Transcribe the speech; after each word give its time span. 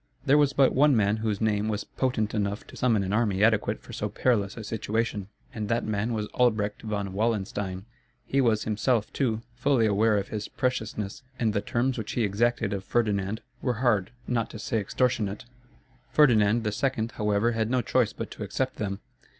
There 0.25 0.39
was 0.39 0.51
but 0.51 0.73
one 0.73 0.95
man 0.95 1.17
whose 1.17 1.39
name 1.39 1.67
was 1.67 1.83
potent 1.83 2.33
enough 2.33 2.65
to 2.65 2.75
summon 2.75 3.03
an 3.03 3.13
army 3.13 3.43
adequate 3.43 3.79
for 3.83 3.93
so 3.93 4.09
perilous 4.09 4.57
a 4.57 4.63
situation; 4.63 5.27
and 5.53 5.69
that 5.69 5.85
man 5.85 6.11
was 6.11 6.25
Albrecht 6.33 6.81
von 6.81 7.13
Wallenstein. 7.13 7.85
He 8.25 8.41
was 8.41 8.63
himself, 8.63 9.13
too, 9.13 9.43
fully 9.53 9.85
aware 9.85 10.17
of 10.17 10.29
his 10.29 10.47
preciousness 10.47 11.21
and 11.37 11.53
the 11.53 11.61
terms 11.61 11.99
which 11.99 12.13
he 12.13 12.23
exacted 12.23 12.73
of 12.73 12.83
Ferdinand 12.83 13.41
were 13.61 13.73
hard, 13.73 14.09
not 14.27 14.49
to 14.49 14.57
say 14.57 14.79
extortionate. 14.79 15.45
Ferdinand 16.09 16.65
II., 16.65 17.09
however, 17.13 17.51
had 17.51 17.69
no 17.69 17.83
choice 17.83 18.11
but 18.11 18.31
to 18.31 18.41
accept 18.43 18.77
them. 18.77 19.01